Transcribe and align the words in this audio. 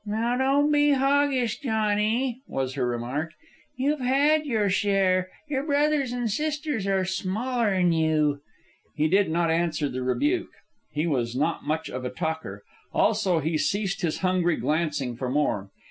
"Now, 0.03 0.35
don't 0.35 0.71
be 0.71 0.93
hoggish, 0.93 1.59
Johnny," 1.59 2.41
was 2.47 2.73
her 2.73 2.91
comment. 2.97 3.33
"You've 3.75 3.99
had 3.99 4.47
your 4.47 4.67
share. 4.67 5.29
Your 5.47 5.61
brothers 5.63 6.11
an' 6.11 6.27
sisters 6.27 6.87
are 6.87 7.05
smaller'n 7.05 7.91
you." 7.93 8.41
He 8.95 9.07
did 9.07 9.29
not 9.29 9.51
answer 9.51 9.87
the 9.89 10.01
rebuke. 10.01 10.49
He 10.91 11.05
was 11.05 11.35
not 11.35 11.67
much 11.67 11.87
of 11.87 12.03
a 12.03 12.09
talker. 12.09 12.63
Also, 12.91 13.41
he 13.41 13.59
ceased 13.59 14.01
his 14.01 14.17
hungry 14.25 14.55
glancing 14.55 15.15
for 15.15 15.29
more. 15.29 15.69